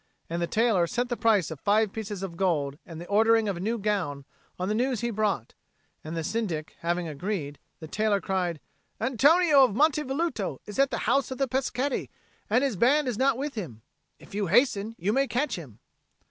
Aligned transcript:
And 0.31 0.41
the 0.41 0.47
tailor 0.47 0.87
set 0.87 1.09
the 1.09 1.15
price 1.15 1.51
of 1.51 1.59
five 1.59 1.93
pieces 1.93 2.23
of 2.23 2.35
gold 2.35 2.79
and 2.87 2.99
the 2.99 3.05
ordering 3.05 3.47
of 3.47 3.55
a 3.55 3.59
new 3.59 3.77
gown 3.77 4.25
on 4.57 4.67
the 4.67 4.73
news 4.73 5.01
he 5.01 5.11
brought; 5.11 5.53
and 6.03 6.17
the 6.17 6.23
Syndic 6.23 6.75
having 6.79 7.07
agreed, 7.07 7.59
the 7.79 7.87
tailor 7.87 8.19
cried, 8.19 8.59
"Antonio 8.99 9.63
of 9.63 9.75
Monte 9.75 10.01
Velluto 10.01 10.57
is 10.65 10.79
at 10.79 10.89
the 10.89 10.97
house 11.05 11.29
of 11.29 11.37
the 11.37 11.47
Peschetti, 11.47 12.09
and 12.49 12.63
his 12.63 12.75
band 12.77 13.07
is 13.07 13.19
not 13.19 13.37
with 13.37 13.53
him. 13.53 13.83
If 14.17 14.33
you 14.33 14.47
hasten, 14.47 14.95
you 14.97 15.13
may 15.13 15.27
catch 15.27 15.55
him." 15.55 15.77